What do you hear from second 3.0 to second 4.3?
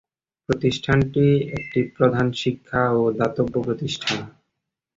দাতব্য প্রতিষ্ঠান।